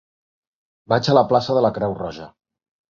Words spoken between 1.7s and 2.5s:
Creu Roja.